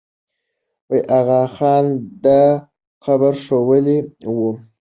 آغا 1.17 1.41
خان 1.53 1.85
دا 2.23 2.41
قبر 3.03 3.33
ښوولی 3.43 3.97
وو. 4.35 4.51